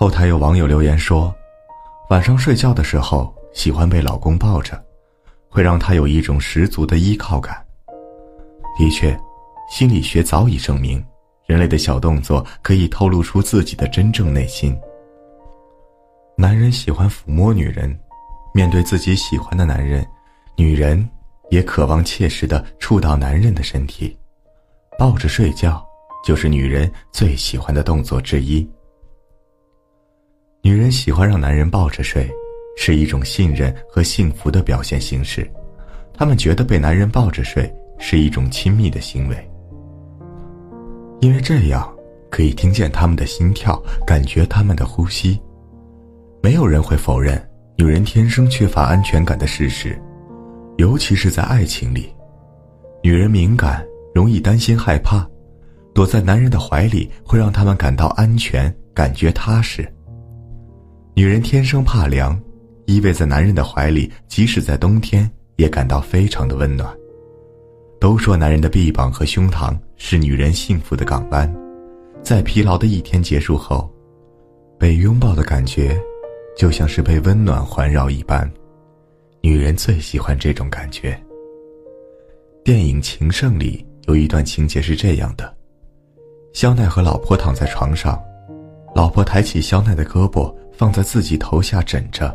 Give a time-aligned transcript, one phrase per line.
[0.00, 1.34] 后台有网友留言说，
[2.08, 4.80] 晚上睡觉的时候喜欢被老公抱着，
[5.48, 7.66] 会让她有一种十足的依靠感。
[8.78, 9.18] 的确，
[9.68, 11.04] 心理学早已证明，
[11.48, 14.72] 人类的小动作可以透露出自己的真正内心。
[16.36, 17.98] 男人喜欢抚摸女人，
[18.54, 20.06] 面对自己喜欢的男人，
[20.54, 21.10] 女人
[21.50, 24.16] 也渴望切实的触到男人的身体，
[24.96, 25.84] 抱着睡觉
[26.24, 28.64] 就是女人最喜欢的动作之一。
[30.68, 32.30] 女人喜欢让男人抱着睡，
[32.76, 35.50] 是一种信任和幸福的表现形式。
[36.12, 39.50] 她们觉得被男人抱着睡是一种亲密的行为，
[41.20, 41.90] 因为这样
[42.30, 45.40] 可以听见他们的心跳，感觉他们的呼吸。
[46.42, 47.42] 没有人会否认
[47.78, 49.98] 女人天生缺乏安全感的事实，
[50.76, 52.14] 尤其是在爱情里，
[53.02, 53.82] 女人敏感，
[54.14, 55.26] 容易担心害怕，
[55.94, 59.90] 躲在男人的怀里会让他们感到安全，感觉踏实。
[61.18, 62.40] 女人天生怕凉，
[62.86, 66.88] 依偎在男人的怀里，即使在冬天也感到非常的温暖。
[67.98, 71.52] 都说男人的臂膀和胸膛是女人幸福的港湾，
[72.22, 73.92] 在疲劳的一天结束后，
[74.78, 76.00] 被拥抱的感觉，
[76.56, 78.48] 就像是被温暖环绕一般。
[79.40, 81.20] 女人最喜欢这种感觉。
[82.62, 85.52] 电影《情圣》里有一段情节是这样的：
[86.52, 88.16] 肖奈和老婆躺在床上，
[88.94, 90.54] 老婆抬起肖奈的胳膊。
[90.78, 92.32] 放在自己头下枕着，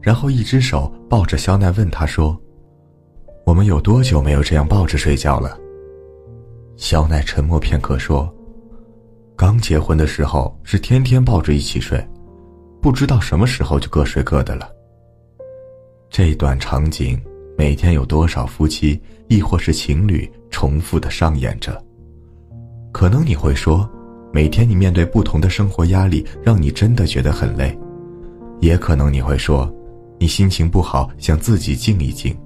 [0.00, 2.34] 然后一只手抱着肖奈，问他说
[3.44, 5.58] ：“我们有多久没有这样抱着睡觉了？”
[6.78, 8.34] 肖奈沉默片刻说
[9.36, 12.02] ：“刚结婚的时候是天天抱着一起睡，
[12.80, 14.66] 不知道什么时候就各睡各的了。”
[16.08, 17.22] 这段场景
[17.58, 21.78] 每天有多少夫妻亦或是情侣重复的上演着？
[22.90, 23.86] 可能你会说。
[24.36, 27.74] 每天你面对不同的生活压力，让你真的觉得很累，
[28.60, 29.74] 也可能你会说，
[30.18, 32.36] 你心情不好，想自己静一静，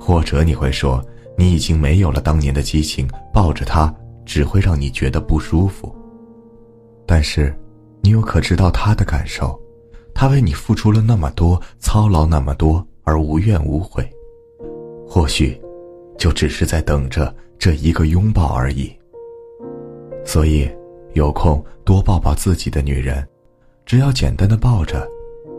[0.00, 1.04] 或者你会说，
[1.36, 3.94] 你已经没有了当年的激情，抱着他
[4.24, 5.94] 只会让你觉得不舒服。
[7.04, 7.54] 但是，
[8.00, 9.54] 你又可知道他的感受？
[10.14, 14.02] 他为你付出了那么多，操劳那么多，而无怨无悔，
[15.06, 15.60] 或许，
[16.16, 18.90] 就只是在等着这一个拥抱而已。
[20.24, 20.66] 所以。
[21.16, 23.26] 有空多抱抱自己的女人，
[23.86, 25.08] 只要简单的抱着，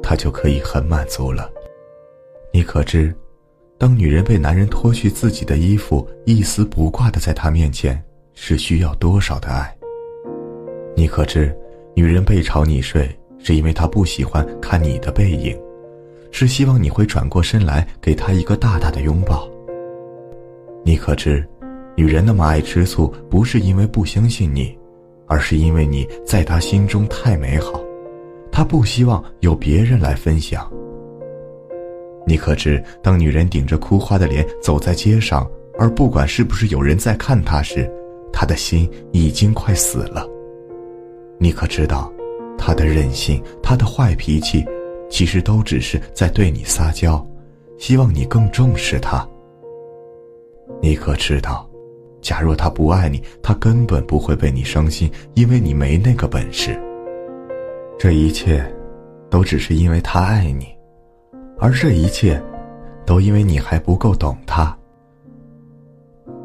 [0.03, 1.50] 她就可以很满足了。
[2.53, 3.12] 你可知，
[3.75, 8.00] 当女人被男人脱去自己的衣服，一丝不挂的在他面前，
[8.35, 9.75] 是需要多少的爱？
[10.95, 11.51] 你可知，
[11.95, 15.59] 女人背朝你睡，是因为她不喜欢看你的背影，
[16.29, 19.50] 是希望你会转过身来给她一个大大的拥抱。
[20.85, 21.44] 你可知，
[21.95, 24.78] 女人那么爱吃醋，不是因为不相信你。
[25.27, 27.79] 而是因为你在他心中太美好，
[28.51, 30.67] 他不希望有别人来分享。
[32.25, 37.89] 你可知，当女人顶着哭花的脸走在街上，而不管是不是有人在看她时，
[38.33, 40.27] 她的心已经快死了。
[41.38, 42.11] 你可知道，
[42.57, 44.65] 她的任性，她的坏脾气，
[45.09, 47.25] 其实都只是在对你撒娇，
[47.77, 49.25] 希望你更重视她。
[50.81, 51.69] 你可知道？
[52.27, 56.77] 假若他不爱你，他根本不会为你伤心，因为你没那个本事。
[57.97, 58.61] 这一切，
[59.29, 60.67] 都只是因为他爱你，
[61.57, 62.43] 而这一切，
[63.05, 64.77] 都因为你还不够懂他。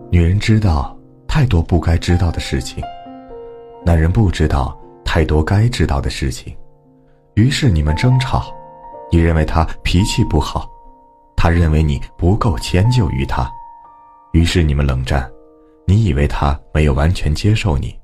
[0.08, 2.80] 女人知道太多不该知道的事情，
[3.84, 6.56] 男人不知道太多该知道的事情，
[7.34, 8.54] 于是你们争吵。
[9.10, 10.70] 你认为他脾气不好，
[11.36, 13.50] 他认为你不够迁就于他，
[14.32, 15.28] 于是你们冷战。
[15.84, 17.98] 你以为他没有完全接受你，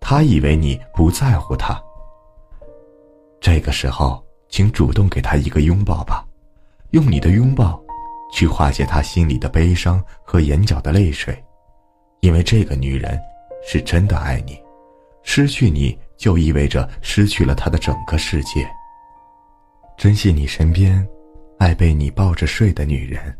[0.00, 1.80] 他以为你不在乎他。
[3.40, 6.24] 这个时候，请主动给他一个拥抱吧，
[6.90, 7.78] 用你的拥抱，
[8.32, 11.36] 去化解他心里的悲伤和眼角的泪水，
[12.20, 13.20] 因为这个女人
[13.66, 14.58] 是真的爱你，
[15.22, 18.66] 失去你就意味着失去了她的整个世界。
[19.96, 21.06] 珍惜你身边，
[21.58, 23.36] 爱被你抱着睡的女人。